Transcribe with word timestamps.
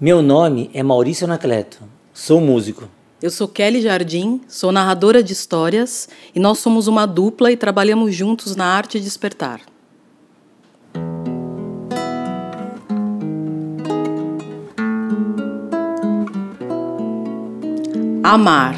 Meu 0.00 0.20
nome 0.20 0.68
é 0.74 0.82
Maurício 0.82 1.24
Anacleto, 1.24 1.78
sou 2.12 2.40
músico. 2.40 2.88
Eu 3.22 3.30
sou 3.30 3.46
Kelly 3.46 3.80
Jardim, 3.80 4.40
sou 4.48 4.72
narradora 4.72 5.22
de 5.22 5.32
histórias 5.32 6.08
e 6.34 6.40
nós 6.40 6.58
somos 6.58 6.88
uma 6.88 7.06
dupla 7.06 7.52
e 7.52 7.56
trabalhamos 7.56 8.12
juntos 8.12 8.56
na 8.56 8.66
arte 8.66 8.98
de 8.98 9.04
despertar. 9.04 9.60
Amar. 18.20 18.74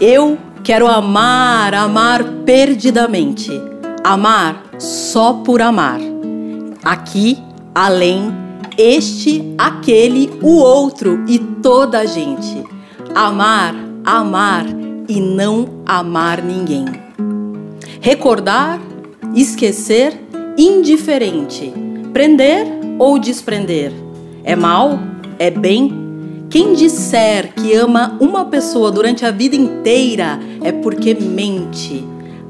Eu 0.00 0.38
quero 0.62 0.86
amar, 0.86 1.74
amar 1.74 2.22
perdidamente. 2.46 3.50
Amar 4.04 4.64
só 4.78 5.34
por 5.34 5.60
amar. 5.60 5.98
Aqui, 6.84 7.36
além, 7.74 8.49
este, 8.80 9.54
aquele, 9.58 10.30
o 10.40 10.56
outro 10.56 11.24
e 11.28 11.38
toda 11.38 11.98
a 11.98 12.06
gente. 12.06 12.64
Amar, 13.14 13.74
amar 14.04 14.66
e 15.08 15.20
não 15.20 15.68
amar 15.84 16.42
ninguém. 16.42 16.86
Recordar, 18.00 18.80
esquecer, 19.34 20.18
indiferente. 20.56 21.72
Prender 22.12 22.66
ou 22.98 23.18
desprender. 23.18 23.92
É 24.42 24.56
mal? 24.56 24.98
É 25.38 25.50
bem? 25.50 26.46
Quem 26.48 26.72
disser 26.74 27.52
que 27.54 27.74
ama 27.74 28.16
uma 28.18 28.46
pessoa 28.46 28.90
durante 28.90 29.24
a 29.24 29.30
vida 29.30 29.54
inteira 29.54 30.40
é 30.62 30.72
porque 30.72 31.14
mente. 31.14 32.04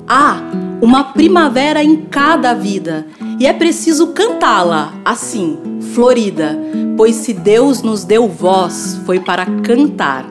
Há 0.07 0.41
uma 0.81 1.05
primavera 1.05 1.85
em 1.85 1.97
cada 1.97 2.55
vida 2.55 3.07
e 3.39 3.47
é 3.47 3.53
preciso 3.53 4.09
cantá-la 4.09 4.95
assim, 5.05 5.59
florida, 5.95 6.59
pois 6.97 7.17
se 7.17 7.33
Deus 7.33 7.83
nos 7.83 8.05
deu 8.05 8.29
voz, 8.29 9.01
foi 9.05 9.21
para 9.21 9.47
cantar. 9.63 10.27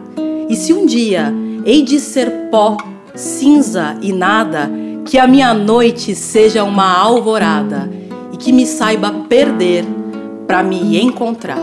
E 0.50 0.56
se 0.56 0.74
um 0.74 0.86
dia 0.86 1.34
hei 1.66 1.84
de 1.84 2.00
ser 2.00 2.50
pó, 2.50 2.78
cinza 3.16 3.98
e 4.02 4.12
nada, 4.12 4.70
que 5.06 5.18
a 5.18 5.28
minha 5.28 5.54
noite 5.54 6.16
seja 6.16 6.64
uma 6.64 6.98
alvorada 6.98 7.90
e 8.34 8.38
que 8.38 8.52
me 8.52 8.66
saiba 8.66 9.12
perder 9.28 9.86
para 10.48 10.64
me 10.64 11.00
encontrar. 11.00 11.58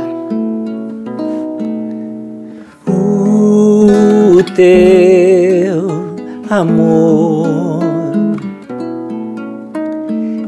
O 2.87 4.43
teu 4.55 5.89
amor 6.49 7.81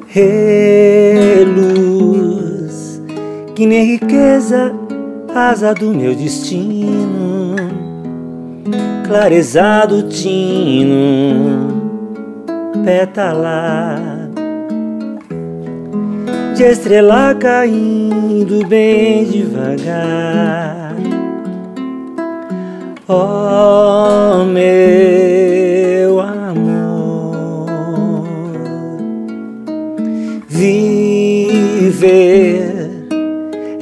reluz 0.09 1.88
que 3.59 3.67
nem 3.67 3.85
riqueza, 3.85 4.73
asa 5.35 5.75
do 5.75 5.93
meu 5.93 6.15
destino, 6.15 7.57
clarezado 9.05 10.05
tino, 10.05 11.67
pétala 12.85 14.31
de 16.55 16.63
estrela 16.63 17.35
caindo 17.35 18.65
bem 18.69 19.25
devagar. 19.25 20.95
Oh, 23.09 24.45
meu 24.45 26.21
amor, 26.21 27.67
viver 30.49 30.79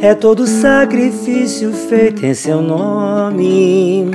é 0.06 0.14
todo 0.14 0.46
sacrifício 0.46 1.72
feito 1.72 2.24
em 2.24 2.32
seu 2.32 2.62
nome. 2.62 4.08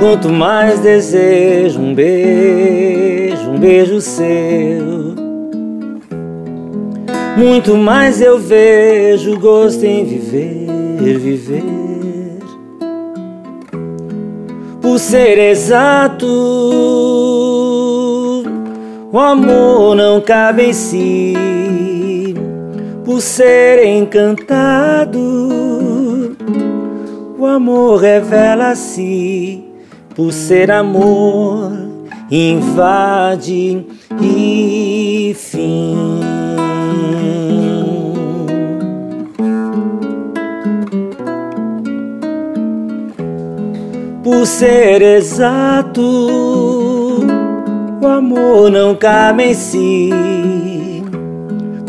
Quanto 0.00 0.28
mais 0.30 0.80
desejo 0.80 1.78
um 1.80 1.94
beijo, 1.94 3.50
um 3.50 3.58
beijo 3.58 4.00
seu, 4.00 5.14
muito 7.36 7.76
mais 7.76 8.20
eu 8.20 8.36
vejo 8.36 9.38
gosto 9.38 9.84
em 9.84 10.04
viver, 10.04 11.18
viver 11.18 11.62
por 14.82 14.98
ser 14.98 15.38
exato. 15.38 16.26
O 19.12 19.18
amor 19.20 19.94
não 19.94 20.20
cabe 20.20 20.64
em 20.64 20.72
si, 20.72 21.34
por 23.04 23.20
ser 23.20 23.84
encantado. 23.84 25.20
O 27.38 27.46
amor 27.46 28.00
revela-se, 28.00 29.64
por 30.14 30.32
ser 30.32 30.70
amor, 30.70 31.72
invade 32.30 33.86
e 34.20 35.36
fim. 35.36 36.20
por 44.24 44.46
ser 44.46 45.00
exato, 45.00 46.02
o 48.02 48.06
amor 48.06 48.70
não 48.70 48.94
cabe 48.94 49.44
em 49.44 49.54
si. 49.54 50.10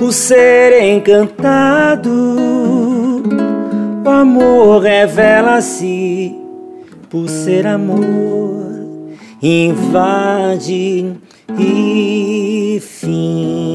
Por 0.05 0.13
ser 0.13 0.83
encantado, 0.83 2.11
o 4.05 4.07
amor 4.07 4.83
revela-se. 4.83 6.35
Por 7.09 7.27
ser 7.27 7.65
amor, 7.65 8.69
invade 9.41 11.11
e 11.57 12.79
fim. 12.83 13.74